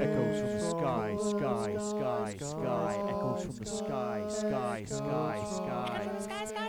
Echoes 0.00 0.40
from 0.40 0.52
the 0.52 0.60
sky, 0.60 1.16
sky, 1.18 1.76
sky, 1.78 2.36
sky. 2.38 3.04
Echoes 3.08 3.42
from 3.42 3.56
the 3.56 3.66
sky, 3.66 4.24
sky, 4.28 4.84
sky, 4.86 5.44
sky. 5.44 6.67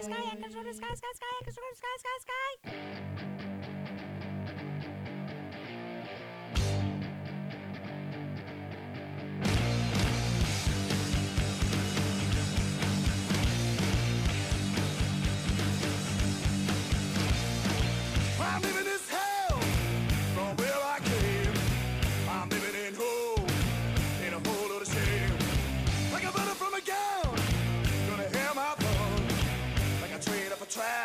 A 30.77 30.98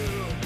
work, 0.00 0.39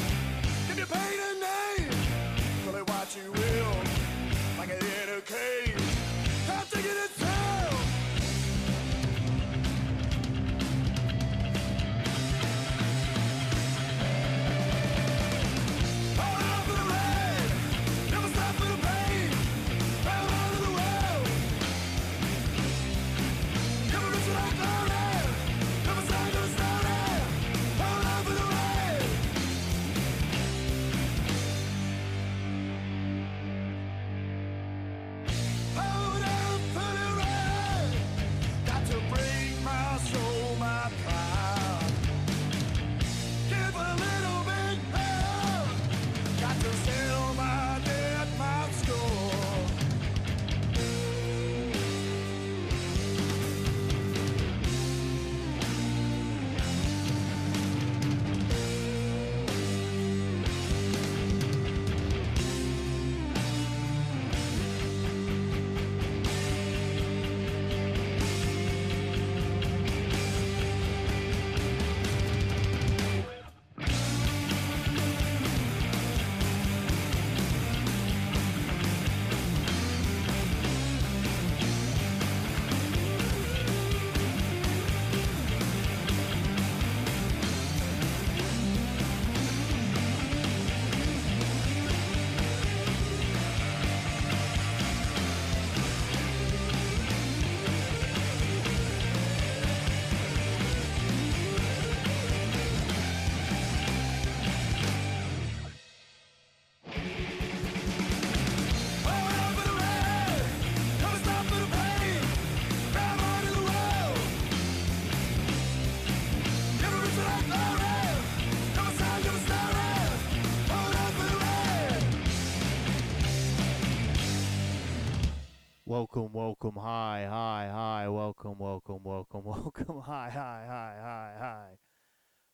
Welcome, 125.95 126.33
welcome, 126.33 126.75
hi, 126.75 127.25
hi, 127.31 127.71
hi, 127.73 128.09
welcome, 128.09 128.59
welcome, 128.59 128.99
welcome, 129.05 129.43
welcome, 129.45 130.01
hi, 130.01 130.29
hi, 130.29 130.65
hi, 130.67 130.95
hi, 131.01 131.33
hi. 131.39 131.67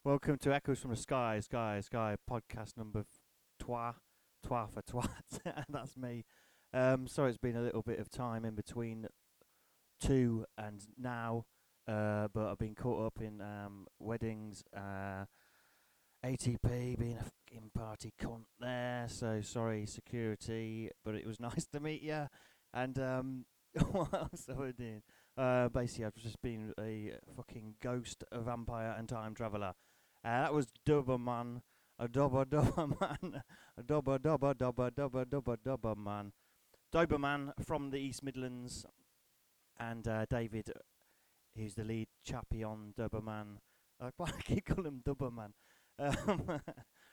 Welcome 0.05 0.37
to 0.41 0.53
Echoes 0.53 0.81
from 0.81 0.91
the 0.91 0.99
Sky, 0.99 1.41
Sky, 1.41 1.81
Sky, 1.81 2.17
podcast 2.31 2.77
number 2.77 3.07
twa, 3.59 3.95
twa 4.47 4.69
for 4.69 4.83
twat. 4.83 5.65
That's 5.71 5.97
me. 5.97 6.27
Um, 6.75 7.09
sorry, 7.09 7.31
it's 7.31 7.39
been 7.39 7.57
a 7.57 7.63
little 7.63 7.81
bit 7.81 7.99
of 7.99 8.11
time 8.11 8.45
in 8.45 8.55
between 8.55 9.07
two 10.03 10.45
and 10.59 10.83
now, 10.99 11.47
uh, 11.89 12.29
but 12.35 12.47
I've 12.47 12.59
been 12.59 12.75
caught 12.75 13.07
up 13.07 13.23
in 13.23 13.41
um, 13.41 13.87
weddings, 13.99 14.63
uh, 14.77 15.25
ATP 16.23 16.99
being 16.99 17.17
a 17.19 17.25
fucking 17.25 17.71
party 17.75 18.13
cunt 18.21 18.45
there. 18.61 19.07
So 19.09 19.41
sorry, 19.41 19.87
security, 19.87 20.91
but 21.03 21.15
it 21.15 21.27
was 21.27 21.41
nice 21.41 21.65
to 21.73 21.81
meet 21.81 22.03
you. 22.03 22.27
And 22.73 22.99
um, 22.99 23.45
what 23.93 24.13
else 24.15 24.47
have 24.49 24.61
I 24.61 24.73
doing? 24.73 25.03
Uh, 25.37 25.69
basically, 25.69 26.05
I've 26.05 26.17
just 26.17 26.41
been 26.43 26.73
a 26.79 27.13
fucking 27.37 27.75
ghost, 27.83 28.25
a 28.33 28.41
vampire, 28.41 28.95
and 28.99 29.09
time 29.09 29.35
traveller. 29.35 29.75
Uh, 30.25 30.43
that 30.43 30.55
was 30.55 30.67
Doberman, 30.87 31.63
a 31.99 32.09
Dobber 32.09 32.45
Doberman, 32.47 33.43
a 33.79 33.83
Dobber 33.83 34.19
Dobber 34.19 34.55
Dobber 34.55 34.91
Dobber 34.91 35.25
Dobber 35.25 35.57
Doberman, 35.57 36.33
Doberman 36.93 37.53
from 37.65 37.91
the 37.91 37.99
East 37.99 38.23
Midlands, 38.23 38.85
and 39.79 40.07
uh, 40.07 40.27
David, 40.29 40.73
who's 41.57 41.75
the 41.75 41.85
lead 41.85 42.09
chappie 42.25 42.65
on 42.65 42.93
Doberman. 42.99 43.59
I 44.01 44.11
keep 44.43 44.67
calling 44.67 44.87
him 44.87 45.03
Doberman, 45.07 45.53
um, 45.99 46.61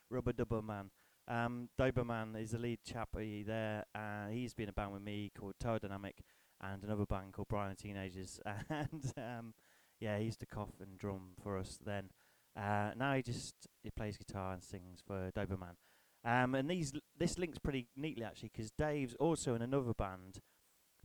Rubber 0.09 0.33
Doberman. 0.33 0.89
Um, 1.27 1.69
Doberman 1.79 2.41
is 2.41 2.51
the 2.51 2.57
lead 2.57 2.79
chappie 2.85 3.43
there. 3.43 3.85
Uh, 3.93 4.27
he's 4.31 4.53
been 4.53 4.69
a 4.69 4.73
band 4.73 4.93
with 4.93 5.01
me 5.01 5.31
called 5.37 5.55
Tower 5.59 5.79
Dynamic 5.79 6.23
and 6.61 6.83
another 6.83 7.05
band 7.05 7.33
called 7.33 7.49
Brian 7.49 7.75
Teenagers. 7.75 8.39
And 8.69 9.13
um, 9.17 9.53
yeah, 9.99 10.17
he 10.17 10.25
used 10.25 10.39
to 10.39 10.45
cough 10.45 10.79
and 10.79 10.97
drum 10.97 11.31
for 11.41 11.57
us 11.57 11.77
then. 11.83 12.09
Uh, 12.55 12.91
now 12.97 13.13
he 13.13 13.21
just 13.21 13.55
he 13.83 13.91
plays 13.91 14.17
guitar 14.17 14.53
and 14.53 14.63
sings 14.63 15.01
for 15.05 15.31
Doberman. 15.35 15.75
Um, 16.23 16.55
and 16.55 16.69
these 16.69 16.93
this 17.17 17.37
links 17.37 17.59
pretty 17.59 17.87
neatly 17.95 18.23
actually 18.23 18.51
because 18.53 18.71
Dave's 18.71 19.15
also 19.15 19.53
in 19.53 19.61
another 19.61 19.93
band 19.93 20.39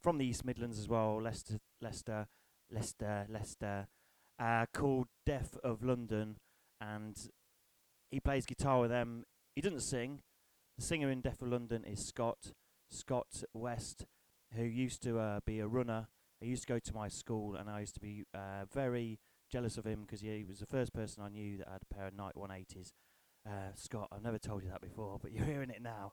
from 0.00 0.18
the 0.18 0.26
East 0.26 0.44
Midlands 0.44 0.78
as 0.78 0.88
well, 0.88 1.20
Leicester, 1.22 1.58
Leicester, 1.80 2.26
Leicester, 2.70 3.26
Leicester, 3.28 3.86
uh, 4.38 4.66
called 4.74 5.06
Death 5.24 5.56
of 5.62 5.84
London, 5.84 6.38
and 6.80 7.16
he 8.10 8.18
plays 8.18 8.44
guitar 8.44 8.80
with 8.80 8.90
them. 8.90 9.24
He 9.54 9.60
doesn't 9.60 9.80
sing. 9.80 10.20
The 10.78 10.84
singer 10.84 11.10
in 11.10 11.20
Death 11.20 11.42
of 11.42 11.48
London 11.48 11.84
is 11.84 12.06
Scott. 12.06 12.52
Scott 12.90 13.44
West, 13.52 14.06
who 14.54 14.64
used 14.64 15.02
to 15.02 15.18
uh, 15.18 15.40
be 15.46 15.60
a 15.60 15.66
runner. 15.66 16.08
He 16.40 16.48
used 16.48 16.62
to 16.62 16.72
go 16.72 16.78
to 16.78 16.94
my 16.94 17.08
school, 17.08 17.54
and 17.54 17.68
I 17.70 17.80
used 17.80 17.94
to 17.94 18.00
be 18.00 18.24
uh, 18.34 18.64
very 18.72 19.18
jealous 19.50 19.76
of 19.76 19.84
him 19.84 20.02
because 20.02 20.20
he 20.20 20.44
was 20.48 20.58
the 20.58 20.66
first 20.66 20.92
person 20.92 21.22
I 21.22 21.28
knew 21.28 21.58
that 21.58 21.68
had 21.68 21.82
a 21.82 21.94
pair 21.94 22.06
of 22.06 22.14
Nike 22.14 22.38
180s. 22.38 22.92
Uh, 23.46 23.74
Scott, 23.74 24.08
I've 24.10 24.22
never 24.22 24.38
told 24.38 24.62
you 24.62 24.70
that 24.70 24.80
before, 24.80 25.18
but 25.20 25.32
you're 25.32 25.44
hearing 25.44 25.70
it 25.70 25.82
now. 25.82 26.12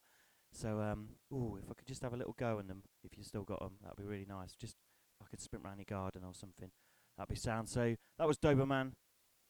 So, 0.52 0.82
um, 0.82 1.10
ooh, 1.32 1.58
if 1.62 1.70
I 1.70 1.74
could 1.76 1.88
just 1.88 2.02
have 2.04 2.14
a 2.14 2.18
little 2.18 2.36
go 2.38 2.58
on 2.58 2.68
them, 2.68 2.84
if 3.04 3.18
you 3.18 3.24
still 3.24 3.44
got 3.44 3.60
them, 3.60 3.78
that'd 3.82 3.98
be 3.98 4.04
really 4.04 4.26
nice. 4.28 4.56
Just 4.56 4.76
if 5.20 5.28
I 5.28 5.30
could 5.30 5.42
sprint 5.42 5.64
round 5.64 5.78
your 5.78 5.86
garden 5.86 6.24
or 6.26 6.34
something, 6.34 6.72
that'd 7.18 7.30
be 7.30 7.36
sound. 7.36 7.70
So 7.70 7.96
that 8.18 8.28
was 8.28 8.38
Doberman. 8.38 8.94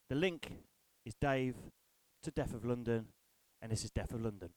The 0.09 0.15
link 0.15 0.51
is 1.05 1.13
Dave 1.19 1.55
to 2.23 2.31
Death 2.31 2.53
of 2.53 2.65
London, 2.65 3.07
and 3.61 3.71
this 3.71 3.83
is 3.83 3.91
Death 3.91 4.13
of 4.13 4.21
London. 4.21 4.49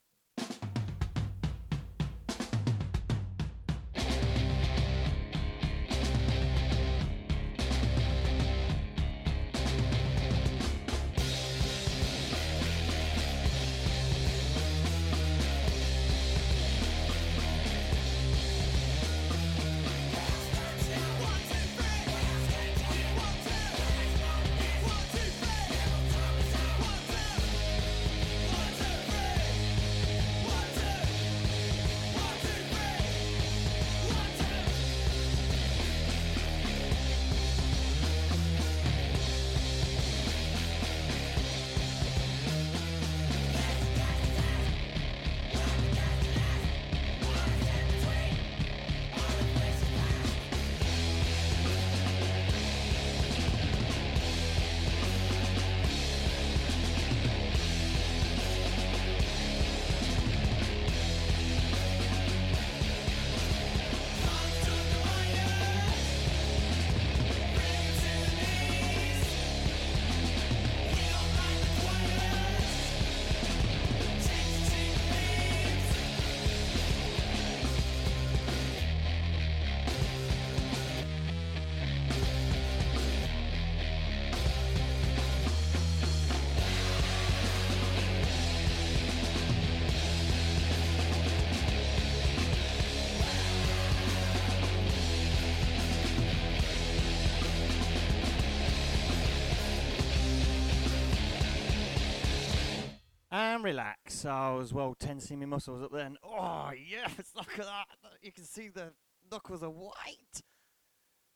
And 103.62 103.66
relax. 103.68 104.24
Oh, 104.24 104.30
I 104.30 104.54
was 104.54 104.74
well 104.74 104.96
tensing 104.98 105.38
my 105.38 105.46
muscles 105.46 105.84
up 105.84 105.92
there. 105.92 106.04
And, 106.04 106.18
oh, 106.24 106.72
yes, 106.72 107.12
look 107.36 107.56
at 107.60 107.64
that. 107.64 107.86
You 108.20 108.32
can 108.32 108.42
see 108.42 108.66
the 108.66 108.92
knuckles 109.30 109.62
are 109.62 109.70
white. 109.70 110.42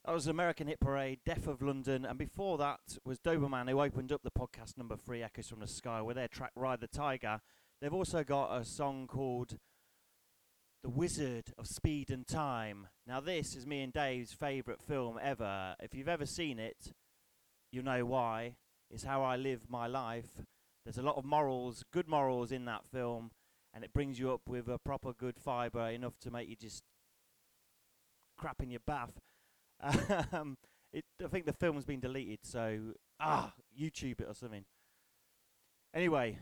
That 0.05 0.13
was 0.13 0.27
American 0.27 0.67
Hit 0.67 0.81
Parade, 0.81 1.21
Death 1.25 1.47
of 1.47 1.63
London. 1.63 2.05
And 2.05 2.19
before 2.19 2.59
that 2.59 2.81
was 3.05 3.21
Doberman, 3.21 3.71
who 3.71 3.81
opened 3.81 4.11
up 4.11 4.25
the 4.25 4.33
podcast 4.33 4.77
number 4.77 4.97
three, 4.97 5.23
Echoes 5.23 5.49
from 5.49 5.61
the 5.61 5.69
Sky, 5.69 6.03
with 6.03 6.17
their 6.17 6.27
track 6.27 6.51
Ride 6.57 6.81
the 6.81 6.89
Tiger. 6.89 7.41
They've 7.81 7.95
also 7.95 8.25
got 8.25 8.61
a 8.61 8.65
song 8.65 9.07
called 9.07 9.59
The 10.83 10.91
Wizard 10.91 11.53
of 11.57 11.69
Speed 11.69 12.11
and 12.11 12.27
Time. 12.27 12.89
Now, 13.07 13.21
this 13.21 13.55
is 13.55 13.69
me 13.69 13.83
and 13.83 13.93
Dave's 13.93 14.33
favourite 14.33 14.83
film 14.83 15.17
ever. 15.23 15.77
If 15.79 15.95
you've 15.95 16.09
ever 16.09 16.27
seen 16.27 16.59
it, 16.59 16.93
you 17.71 17.83
know 17.83 18.05
why. 18.05 18.57
It's 18.91 19.05
how 19.05 19.23
I 19.23 19.37
live 19.37 19.71
my 19.71 19.87
life. 19.87 20.43
There's 20.87 20.99
a 20.99 21.03
lot 21.03 21.17
of 21.17 21.25
morals, 21.25 21.85
good 21.93 22.07
morals 22.07 22.53
in 22.53 22.65
that 22.67 22.87
film, 22.87 23.33
and 23.75 23.83
it 23.83 23.93
brings 23.93 24.21
you 24.21 24.31
up 24.31 24.43
with 24.49 24.69
a 24.69 24.79
proper 24.79 25.13
good 25.13 25.37
fibre, 25.37 25.89
enough 25.89 26.17
to 26.21 26.31
make 26.31 26.49
you 26.49 26.55
just 26.55 26.85
crap 28.39 28.63
in 28.63 28.71
your 28.71 28.81
bath. 28.87 29.19
Um, 30.33 30.57
it, 30.93 31.05
I 31.23 31.27
think 31.27 31.45
the 31.45 31.53
film's 31.53 31.85
been 31.85 31.99
deleted, 31.99 32.39
so 32.45 32.93
ah, 33.19 33.53
YouTube 33.77 34.21
it 34.21 34.29
or 34.29 34.35
something. 34.35 34.65
Anyway, 35.93 36.39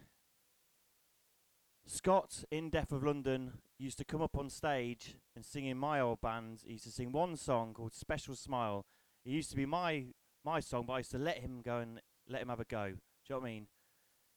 Scott 1.86 2.44
in 2.50 2.68
Death 2.68 2.92
of 2.92 3.02
London 3.02 3.54
used 3.78 3.96
to 3.96 4.04
come 4.04 4.20
up 4.20 4.36
on 4.36 4.50
stage 4.50 5.16
and 5.34 5.44
sing 5.44 5.64
in 5.64 5.78
my 5.78 6.00
old 6.00 6.20
band. 6.20 6.60
He 6.66 6.72
used 6.72 6.84
to 6.84 6.90
sing 6.90 7.12
one 7.12 7.36
song 7.36 7.72
called 7.72 7.94
Special 7.94 8.34
Smile. 8.36 8.84
It 9.24 9.30
used 9.30 9.50
to 9.50 9.56
be 9.56 9.64
my 9.64 10.04
my 10.44 10.60
song, 10.60 10.84
but 10.86 10.92
I 10.92 10.98
used 10.98 11.12
to 11.12 11.18
let 11.18 11.38
him 11.38 11.62
go 11.64 11.78
and 11.78 12.00
let 12.28 12.42
him 12.42 12.50
have 12.50 12.60
a 12.60 12.64
go. 12.64 12.88
Do 12.88 12.90
you 12.90 12.96
know 13.30 13.38
what 13.38 13.46
I 13.46 13.50
mean? 13.50 13.66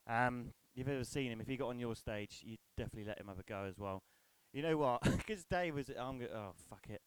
Um, 0.08 0.54
you've 0.76 0.88
ever 0.88 1.04
seen 1.04 1.32
him? 1.32 1.42
If 1.42 1.48
he 1.48 1.58
got 1.58 1.70
on 1.70 1.80
your 1.80 1.96
stage, 1.96 2.42
you'd 2.44 2.60
definitely 2.78 3.08
let 3.08 3.20
him 3.20 3.28
have 3.28 3.40
a 3.40 3.44
go 3.44 3.66
as 3.68 3.78
well. 3.78 4.02
You 4.54 4.62
know 4.62 4.78
what? 4.78 5.02
Because 5.18 5.44
Dave 5.46 5.76
was, 5.76 5.90
I'm 5.90 6.20
go- 6.20 6.28
oh 6.34 6.52
fuck 6.70 6.86
it, 6.90 7.02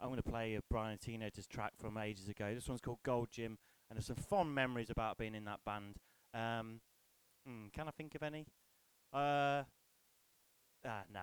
I'm 0.00 0.08
gonna 0.08 0.22
play 0.22 0.54
a 0.54 0.60
Brian 0.70 0.98
Teenagers 0.98 1.46
track 1.46 1.72
from 1.78 1.98
ages 1.98 2.28
ago. 2.28 2.54
This 2.54 2.68
one's 2.68 2.80
called 2.80 2.98
Gold 3.04 3.28
Gym, 3.30 3.58
and 3.90 3.96
there's 3.96 4.06
some 4.06 4.16
fond 4.16 4.54
memories 4.54 4.90
about 4.90 5.18
being 5.18 5.34
in 5.34 5.44
that 5.44 5.60
band. 5.64 5.96
Um, 6.34 6.80
hmm, 7.46 7.66
can 7.72 7.88
I 7.88 7.90
think 7.92 8.14
of 8.14 8.22
any? 8.22 8.46
Uh, 9.12 9.62
ah, 10.84 11.04
no. 11.12 11.20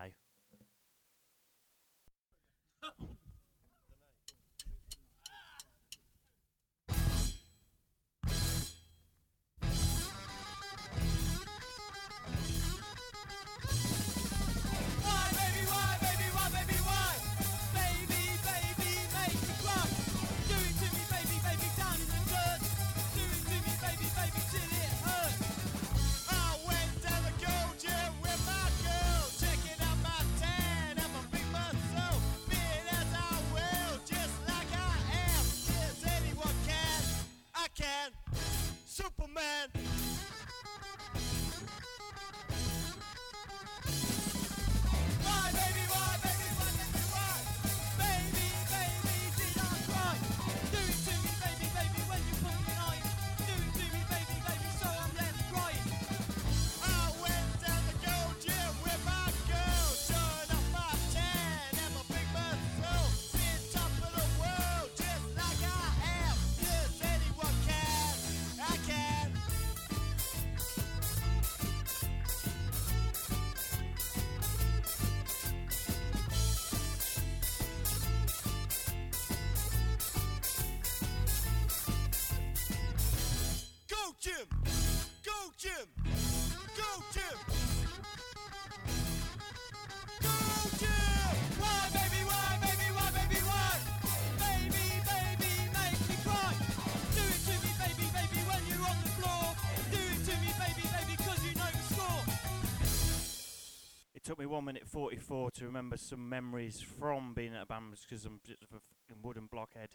Me 104.43 104.47
one 104.47 104.65
minute 104.65 104.85
forty-four 104.85 105.51
to 105.51 105.65
remember 105.65 105.95
some 105.95 106.27
memories 106.27 106.81
from 106.81 107.33
being 107.33 107.55
at 107.55 107.69
band 107.69 107.95
because 108.01 108.25
I'm 108.25 108.41
just 108.45 108.61
a 108.61 108.65
fucking 108.65 109.21
wooden 109.23 109.47
blockhead. 109.49 109.89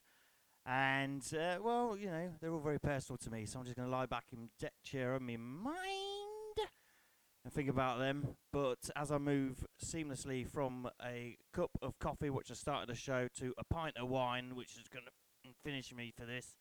And 0.65 1.23
uh, 1.35 1.59
well, 1.63 1.97
you 1.99 2.07
know, 2.07 2.31
they're 2.41 2.51
all 2.51 2.61
very 2.61 2.81
personal 2.81 3.19
to 3.19 3.31
me, 3.31 3.45
so 3.45 3.59
I'm 3.59 3.67
just 3.67 3.77
going 3.77 3.89
to 3.89 3.95
lie 3.95 4.07
back 4.07 4.25
in 4.33 4.49
deck 4.59 4.73
chair 4.83 5.15
on 5.15 5.27
my 5.27 5.37
mind 5.37 5.75
and 7.45 7.53
think 7.53 7.69
about 7.69 7.99
them. 7.99 8.37
But 8.51 8.89
as 8.97 9.13
I 9.13 9.19
move 9.19 9.67
seamlessly 9.85 10.49
from 10.49 10.89
a 11.05 11.37
cup 11.53 11.71
of 11.83 11.99
coffee, 11.99 12.31
which 12.31 12.51
I 12.51 12.55
started 12.55 12.89
the 12.89 12.95
show, 12.95 13.29
to 13.41 13.53
a 13.59 13.65
pint 13.65 13.99
of 13.99 14.09
wine, 14.09 14.57
which 14.57 14.79
is 14.79 14.89
going 14.91 15.05
to 15.05 15.51
finish 15.63 15.93
me 15.95 16.11
for 16.19 16.25
this. 16.25 16.57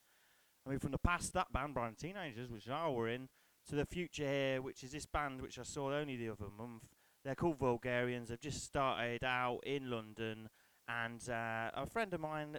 I 0.66 0.72
mean, 0.72 0.80
from 0.80 0.92
the 0.92 0.98
past, 0.98 1.34
that 1.34 1.54
band, 1.54 1.74
Brian 1.74 1.96
Teenagers, 1.96 2.52
which 2.52 2.68
I 2.68 2.90
were 2.90 3.08
in, 3.08 3.30
to 3.70 3.76
the 3.76 3.86
future 3.86 4.28
here, 4.28 4.62
which 4.62 4.84
is 4.84 4.92
this 4.92 5.06
band 5.06 5.42
which 5.42 5.58
I 5.58 5.64
saw 5.64 5.94
only 5.94 6.18
the 6.18 6.30
other 6.30 6.48
month. 6.58 6.84
They're 7.28 7.36
called 7.36 7.60
Vulgarians. 7.60 8.30
They've 8.30 8.40
just 8.40 8.64
started 8.64 9.22
out 9.22 9.60
in 9.66 9.90
London, 9.90 10.48
and 10.88 11.20
uh, 11.30 11.72
a 11.74 11.86
friend 11.86 12.14
of 12.14 12.22
mine 12.22 12.58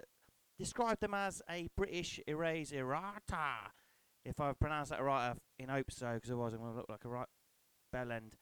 described 0.59 1.01
them 1.01 1.15
as 1.15 1.41
a 1.49 1.69
British 1.75 2.19
erase 2.27 2.71
errata. 2.71 3.71
If 4.23 4.39
I've 4.39 4.59
pronounced 4.59 4.91
that 4.91 5.01
right, 5.01 5.31
I 5.31 5.33
in 5.57 5.69
hope 5.69 5.89
so, 5.89 6.13
because 6.13 6.29
otherwise 6.29 6.53
I'm 6.53 6.59
going 6.59 6.73
to 6.73 6.77
look 6.77 6.85
like 6.87 7.03
a 7.03 7.09
right 7.09 7.27
bell 7.91 8.11
end. 8.11 8.35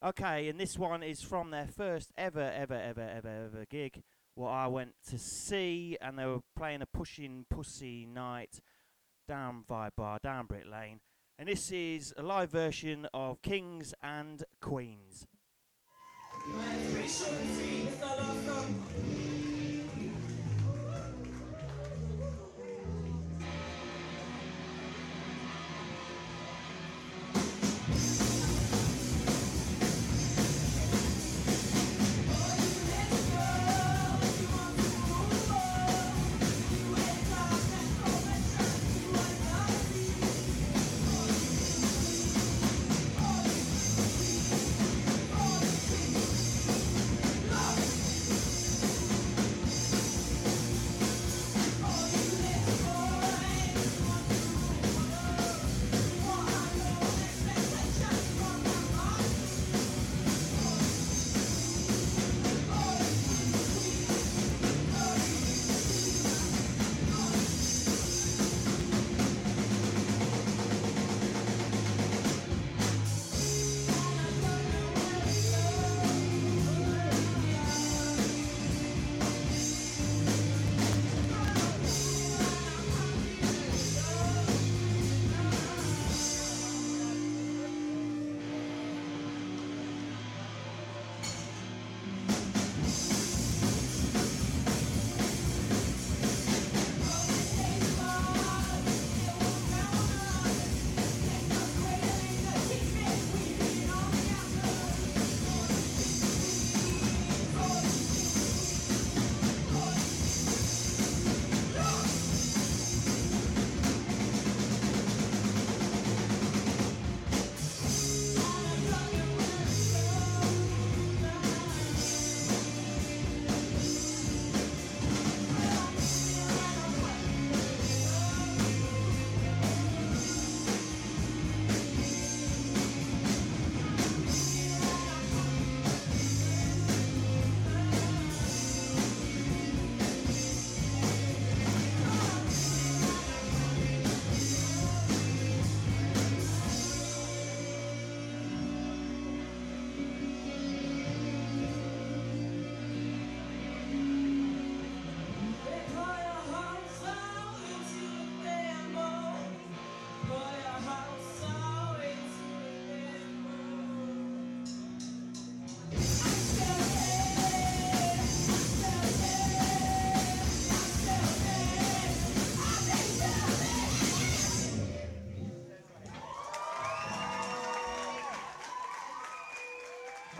Okay, 0.00 0.48
and 0.48 0.60
this 0.60 0.78
one 0.78 1.02
is 1.02 1.22
from 1.22 1.50
their 1.50 1.66
first 1.66 2.12
ever, 2.16 2.52
ever, 2.54 2.80
ever, 2.80 3.00
ever, 3.00 3.46
ever 3.46 3.64
gig. 3.68 4.04
What 4.36 4.50
I 4.50 4.68
went 4.68 4.92
to 5.10 5.18
see, 5.18 5.98
and 6.00 6.16
they 6.16 6.26
were 6.26 6.42
playing 6.56 6.82
a 6.82 6.86
pushing 6.86 7.46
pussy 7.50 8.06
night 8.06 8.60
down 9.26 9.64
Vibe 9.68 9.96
Bar, 9.96 10.20
down 10.22 10.46
Brick 10.46 10.70
Lane. 10.70 11.00
And 11.36 11.48
this 11.48 11.72
is 11.72 12.14
a 12.16 12.22
live 12.22 12.52
version 12.52 13.08
of 13.12 13.42
Kings 13.42 13.92
and 14.00 14.44
Queens. 14.60 15.26
Oh, 16.50 16.88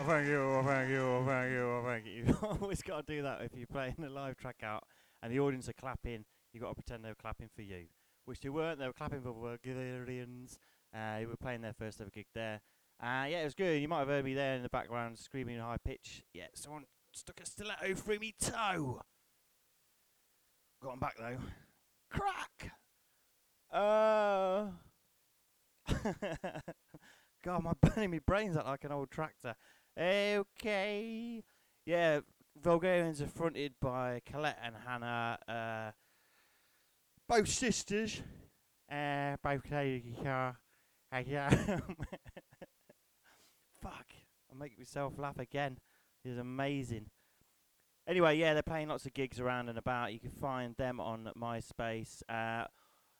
thank 0.09 0.27
you, 0.27 0.41
oh, 0.41 0.63
thank 0.65 0.89
you, 0.89 1.01
oh, 1.01 1.23
thank 1.25 1.51
you, 1.51 1.61
oh, 1.61 1.83
thank 1.85 2.05
you. 2.05 2.11
You've 2.27 2.43
always 2.43 2.81
got 2.81 3.05
to 3.05 3.15
do 3.15 3.21
that 3.21 3.41
if 3.43 3.51
you're 3.55 3.67
playing 3.67 3.95
a 4.03 4.09
live 4.09 4.37
track 4.37 4.57
out 4.63 4.83
and 5.21 5.31
the 5.31 5.39
audience 5.39 5.69
are 5.69 5.73
clapping. 5.73 6.25
You've 6.51 6.63
got 6.63 6.69
to 6.69 6.75
pretend 6.75 7.05
they're 7.05 7.13
clapping 7.13 7.49
for 7.55 7.61
you, 7.61 7.85
which 8.25 8.39
they 8.39 8.49
weren't. 8.49 8.79
They 8.79 8.87
were 8.87 8.93
clapping 8.93 9.21
for 9.21 9.33
Vulgarians. 9.33 10.57
Uh, 10.91 11.19
who 11.19 11.27
were 11.27 11.37
playing 11.37 11.61
their 11.61 11.73
first 11.73 12.01
ever 12.01 12.09
gig 12.09 12.25
there. 12.33 12.61
Uh, 12.99 13.25
yeah, 13.29 13.41
it 13.41 13.43
was 13.43 13.53
good. 13.53 13.79
You 13.79 13.87
might 13.87 13.99
have 13.99 14.07
heard 14.07 14.25
me 14.25 14.33
there 14.33 14.55
in 14.55 14.63
the 14.63 14.69
background 14.69 15.19
screaming 15.19 15.57
in 15.57 15.61
high 15.61 15.77
pitch. 15.85 16.23
Yeah, 16.33 16.47
someone 16.55 16.85
stuck 17.13 17.39
a 17.39 17.45
stiletto 17.45 17.93
through 17.93 18.17
me 18.17 18.33
toe. 18.41 18.99
Got 20.81 20.93
'em 20.93 20.99
back 20.99 21.15
though. 21.19 21.37
Crack! 22.09 22.71
Uh. 23.71 24.69
God, 27.43 27.63
my 27.63 27.73
burning 27.81 28.11
my 28.11 28.19
brains 28.25 28.57
out 28.57 28.65
like 28.65 28.83
an 28.83 28.91
old 28.91 29.11
tractor. 29.11 29.55
Okay. 29.99 31.43
Yeah, 31.85 32.21
Vulgarians 32.61 33.21
are 33.21 33.27
fronted 33.27 33.73
by 33.81 34.21
Colette 34.25 34.57
and 34.63 34.75
Hannah, 34.87 35.37
uh, 35.47 35.91
both 37.27 37.49
sisters. 37.49 38.21
Uh, 38.89 39.35
both. 39.43 39.71
Uh, 39.71 40.53
yeah. 41.25 41.49
Fuck. 43.81 44.07
I'm 44.51 44.57
making 44.57 44.79
myself 44.79 45.13
laugh 45.17 45.37
again. 45.37 45.77
It's 46.23 46.39
amazing. 46.39 47.07
Anyway, 48.07 48.37
yeah, 48.37 48.53
they're 48.53 48.63
playing 48.63 48.87
lots 48.87 49.05
of 49.05 49.13
gigs 49.13 49.39
around 49.39 49.67
and 49.69 49.77
about. 49.77 50.13
You 50.13 50.19
can 50.19 50.31
find 50.31 50.75
them 50.77 50.99
on 50.99 51.29
MySpace. 51.37 52.23
Uh, 52.29 52.65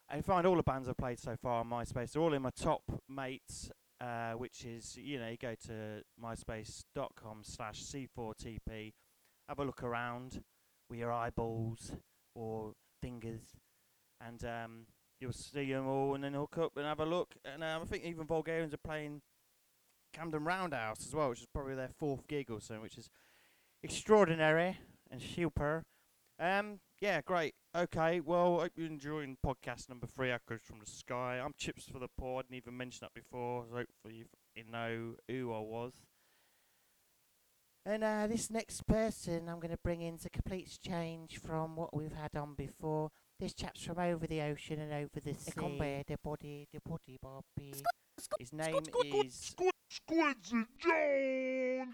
and 0.10 0.26
find 0.26 0.48
all 0.48 0.56
the 0.56 0.64
bands 0.64 0.88
I've 0.88 0.98
played 0.98 1.20
so 1.20 1.36
far 1.42 1.60
on 1.60 1.70
MySpace. 1.70 2.14
They're 2.14 2.22
all 2.22 2.34
in 2.34 2.42
my 2.42 2.50
top 2.52 2.84
mates 3.08 3.70
uh, 4.02 4.32
which 4.34 4.66
is 4.66 4.98
you 4.98 5.20
know 5.20 5.28
you 5.28 5.38
go 5.38 5.56
to 5.68 6.02
myspace.com 6.24 7.42
slash 7.44 7.84
c4tp 7.84 8.94
have 9.48 9.60
a 9.60 9.64
look 9.64 9.84
around 9.84 10.42
with 10.90 11.00
your 11.00 11.12
eyeballs 11.12 11.94
or 12.36 12.74
fingers 13.02 13.58
and 14.26 14.44
um, 14.46 14.86
you'll 15.20 15.32
see 15.32 15.72
them 15.72 15.88
all 15.88 16.16
and 16.16 16.24
then 16.24 16.34
hook 16.34 16.58
up 16.58 16.72
and 16.78 16.86
have 16.86 17.00
a 17.00 17.06
look 17.06 17.36
and 17.46 17.64
um, 17.64 17.82
I 17.82 17.86
think 17.86 18.04
even 18.06 18.26
Vulgarians 18.26 18.74
are 18.74 18.78
playing 18.78 19.22
Camden 20.14 20.44
Roundhouse 20.44 21.06
as 21.06 21.14
well, 21.14 21.30
which 21.30 21.42
is 21.42 21.48
probably 21.54 21.76
their 21.76 21.90
fourth 21.98 22.28
gig 22.28 22.50
or 22.50 22.62
so, 22.62 22.82
which 22.82 22.98
is 22.98 23.10
extraordinary 23.84 24.78
and 25.12 25.22
super. 25.22 25.84
Um, 26.40 26.80
yeah, 27.00 27.22
great. 27.22 27.54
Okay, 27.76 28.20
well, 28.20 28.62
hope 28.62 28.72
you're 28.78 28.88
enjoying 28.88 29.38
podcast 29.46 29.90
number 29.90 30.08
three, 30.08 30.32
Echoes 30.32 30.62
from 30.64 30.80
the 30.80 30.88
Sky. 30.88 31.40
I'm 31.44 31.54
Chips 31.56 31.86
for 31.88 32.00
the 32.00 32.08
Poor. 32.18 32.40
I 32.40 32.42
didn't 32.42 32.56
even 32.58 32.76
mention 32.76 33.02
that 33.02 33.14
before, 33.14 33.66
so 33.70 33.76
hopefully 33.76 34.26
you 34.56 34.64
know 34.72 35.14
who 35.28 35.54
I 35.54 35.60
was. 35.60 35.94
And 37.86 38.04
uh, 38.04 38.26
this 38.26 38.50
next 38.50 38.88
person 38.88 39.48
I'm 39.48 39.60
going 39.60 39.70
to 39.72 39.80
bring 39.84 40.02
in's 40.02 40.26
a 40.26 40.32
complete 40.32 40.80
change 40.84 41.38
from 41.38 41.76
what 41.76 41.96
we've 41.96 42.14
had 42.14 42.36
on 42.36 42.56
before. 42.56 43.12
This 43.40 43.54
chap's 43.54 43.84
from 43.84 44.00
over 44.00 44.26
the 44.26 44.42
ocean 44.42 44.80
and 44.80 44.92
over 44.92 45.20
the 45.24 45.36
sea. 45.36 45.52
where 45.78 46.04
the 46.08 46.18
body, 46.24 46.68
the 46.74 46.82
body, 46.84 47.20
bobby. 47.22 47.74
His 48.40 48.52
name 48.52 48.78
is 49.06 49.56
Squincy 50.10 50.66
Jones. 50.80 51.86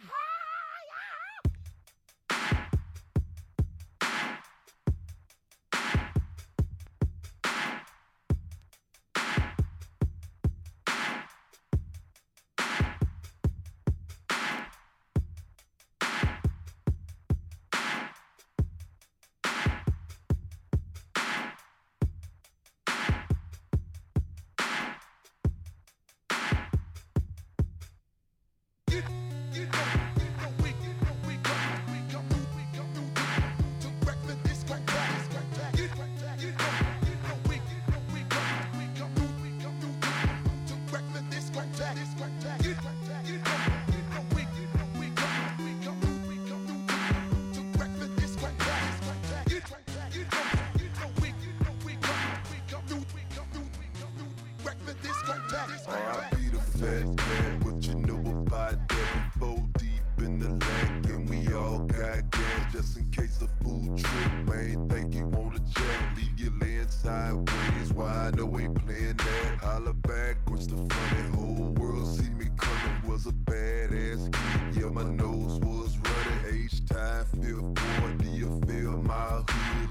I'll 29.73 30.04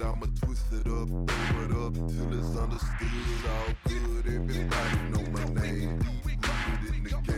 I'ma 0.04 0.26
twist 0.44 0.66
it 0.72 0.86
up, 0.86 1.08
throw 1.08 1.64
it 1.64 1.72
up 1.72 1.94
till 1.94 2.38
it's 2.38 2.54
understood. 2.58 3.08
All 3.48 3.72
good, 3.88 4.26
everybody 4.26 4.96
know 5.10 5.24
my 5.32 5.44
name. 5.62 5.98
Deep 6.26 6.44
rooted 6.44 6.94
in 6.94 7.04
the 7.04 7.10
game. 7.10 7.33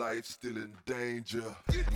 Life's 0.00 0.30
still 0.30 0.56
in 0.56 0.72
danger. 0.86 1.44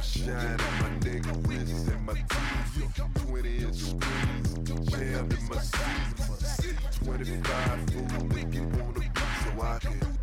Shining 0.03 0.59
my 0.81 0.91
neck, 1.05 1.25
wrist, 1.49 1.89
and 1.89 2.05
my 2.05 2.13
teeth. 2.13 3.01
20 3.27 3.57
inch 3.57 3.77
screens, 3.77 4.49
jammed 4.91 5.33
in 5.33 5.49
my 5.49 5.57
seats. 5.57 6.99
25 7.03 7.91
fool, 7.91 8.27
make 8.27 8.55
it 8.55 8.63
wanna 8.77 9.01
be 9.01 9.09
so 9.43 9.63
I 9.63 9.79
can. 9.81 10.19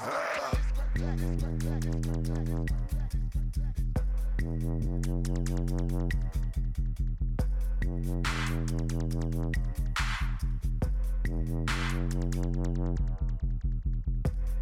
Ah. 0.00 0.52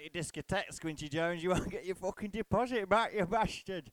Right, 0.00 0.10
your 0.14 0.22
discotheque, 0.22 0.72
Squinty 0.72 1.08
Jones. 1.10 1.42
You 1.42 1.50
won't 1.50 1.70
get 1.70 1.84
your 1.84 1.94
fucking 1.94 2.30
deposit 2.30 2.88
back, 2.88 3.12
you 3.14 3.26
bastard. 3.26 3.90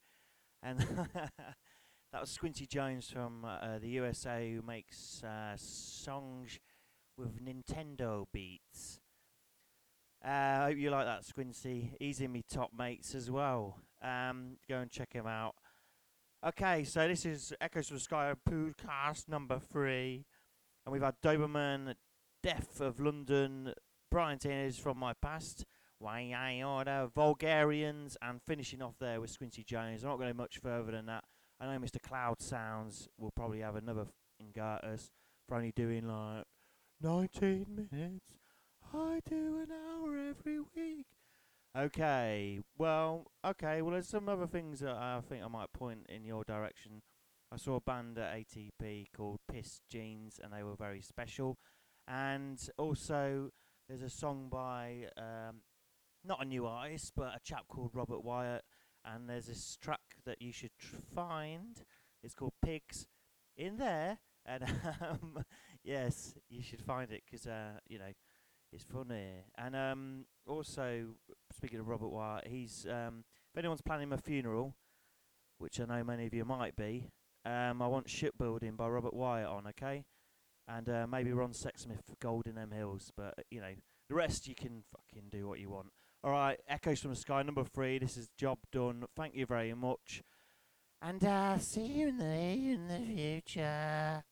And 0.63 0.79
that 2.13 2.21
was 2.21 2.29
Squinty 2.29 2.65
Jones 2.65 3.09
from 3.09 3.43
uh, 3.43 3.79
the 3.79 3.89
USA 3.89 4.49
who 4.53 4.61
makes 4.61 5.21
uh, 5.23 5.55
songs 5.57 6.59
with 7.17 7.43
Nintendo 7.43 8.25
beats. 8.31 9.01
Uh, 10.25 10.29
I 10.29 10.65
hope 10.67 10.77
you 10.77 10.91
like 10.91 11.05
that, 11.05 11.25
Squinty. 11.25 11.91
He's 11.99 12.21
in 12.21 12.31
me 12.31 12.43
top 12.49 12.71
mates 12.77 13.13
as 13.13 13.29
well. 13.29 13.79
Um, 14.01 14.57
go 14.69 14.77
and 14.77 14.89
check 14.89 15.11
him 15.11 15.27
out. 15.27 15.55
Okay, 16.45 16.85
so 16.85 17.05
this 17.07 17.25
is 17.25 17.53
Echoes 17.59 17.89
from 17.89 17.99
Sky 17.99 18.33
podcast 18.47 19.27
number 19.27 19.59
three. 19.59 20.25
And 20.85 20.93
we've 20.93 21.01
had 21.01 21.15
Doberman, 21.21 21.95
Death 22.41 22.79
of 22.79 23.01
London, 23.01 23.73
Brian 24.09 24.39
Tinners 24.39 24.77
from 24.77 24.97
my 24.97 25.11
past, 25.21 25.65
Order, 26.01 27.10
Vulgarians, 27.13 28.17
and 28.21 28.41
finishing 28.47 28.81
off 28.81 28.95
there 28.99 29.19
with 29.19 29.29
Squinty 29.29 29.63
Jones. 29.63 30.03
I'm 30.03 30.10
not 30.10 30.19
going 30.19 30.36
much 30.38 30.57
further 30.57 30.91
than 30.91 31.07
that. 31.07 31.23
I 31.60 31.65
know 31.65 31.79
Mr. 31.79 32.01
Cloud 32.01 32.41
Sounds 32.41 33.07
will 33.17 33.31
probably 33.31 33.62
have 33.62 33.75
another 33.75 34.05
us 34.83 35.10
for 35.47 35.55
only 35.55 35.71
doing 35.75 36.07
like 36.07 36.43
19 37.01 37.89
minutes. 37.91 38.25
I 38.93 39.19
do 39.29 39.60
an 39.60 39.69
hour 39.71 40.17
every 40.17 40.60
week. 40.75 41.05
Okay, 41.77 42.60
well, 42.77 43.27
okay, 43.45 43.81
well, 43.81 43.91
there's 43.91 44.07
some 44.07 44.29
other 44.29 44.47
things 44.47 44.79
that 44.79 44.95
I 44.95 45.19
think 45.27 45.43
I 45.43 45.47
might 45.47 45.73
point 45.73 46.07
in 46.10 46.25
your 46.25 46.43
direction. 46.43 47.01
I 47.51 47.57
saw 47.57 47.75
a 47.75 47.81
band 47.81 48.17
at 48.17 48.36
ATP 48.36 49.07
called 49.15 49.39
Pissed 49.51 49.81
Jeans, 49.89 50.39
and 50.41 50.51
they 50.51 50.63
were 50.63 50.75
very 50.75 51.01
special. 51.01 51.57
And 52.07 52.60
also, 52.77 53.51
there's 53.88 54.01
a 54.01 54.10
song 54.10 54.47
by 54.49 55.07
um, 55.17 55.62
not 56.23 56.41
a 56.41 56.45
new 56.45 56.65
artist, 56.65 57.13
but 57.15 57.36
a 57.36 57.39
chap 57.43 57.67
called 57.67 57.91
Robert 57.93 58.23
Wyatt. 58.23 58.63
And 59.06 59.30
there's 59.30 59.45
this 59.45 59.77
track 59.82 60.01
that 60.25 60.41
you 60.41 60.51
should 60.51 60.71
tr- 60.77 60.97
find. 61.13 61.84
It's 62.23 62.34
called 62.34 62.53
Pigs 62.63 63.08
in 63.56 63.77
there. 63.77 64.19
And 64.45 64.63
um, 65.01 65.43
yes, 65.84 66.34
you 66.49 66.62
should 66.62 66.82
find 66.82 67.12
it 67.12 67.23
'cause 67.30 67.45
uh, 67.47 67.80
you 67.88 67.99
know 67.99 68.12
it's 68.71 68.84
funny. 68.84 69.45
And 69.58 69.75
um, 69.75 70.25
also, 70.47 71.08
speaking 71.56 71.80
of 71.80 71.88
Robert 71.88 72.10
Wyatt, 72.10 72.47
he's 72.47 72.86
um, 72.89 73.23
if 73.53 73.58
anyone's 73.58 73.82
planning 73.82 74.12
a 74.12 74.17
funeral, 74.17 74.75
which 75.58 75.80
I 75.80 75.86
know 75.86 76.03
many 76.03 76.25
of 76.25 76.34
you 76.34 76.45
might 76.45 76.75
be, 76.75 77.10
um, 77.45 77.82
I 77.82 77.88
want 77.88 78.10
Shipbuilding 78.10 78.75
by 78.75 78.88
Robert 78.88 79.13
Wyatt 79.13 79.47
on, 79.47 79.67
okay? 79.67 80.03
And 80.67 80.89
uh, 80.89 81.08
maybe 81.08 81.32
Ron 81.32 81.51
Sexsmith 81.51 82.03
for 82.06 82.15
Gold 82.19 82.45
in 82.45 82.56
Them 82.56 82.71
Hills, 82.71 83.12
but 83.15 83.36
uh, 83.38 83.43
you 83.49 83.62
know 83.62 83.73
the 84.10 84.15
rest 84.15 84.47
you 84.47 84.56
can 84.56 84.84
fucking 84.91 85.30
do 85.32 85.47
what 85.47 85.60
you 85.60 85.69
want. 85.69 85.88
All 86.23 86.32
right, 86.32 86.60
Echoes 86.67 86.99
from 87.01 87.12
the 87.12 87.15
Sky 87.15 87.43
number 87.43 87.63
three. 87.63 87.99
This 87.99 88.17
is 88.17 88.30
job 88.38 88.58
done. 88.71 89.06
Thank 89.15 89.36
you 89.36 89.45
very 89.45 89.73
much. 89.73 90.23
And 91.01 91.23
uh, 91.23 91.60
see 91.60 91.86
you 91.86 92.08
in 92.08 92.17
the, 92.17 92.25
in 92.25 92.88
the 92.88 93.15
future. 93.15 94.23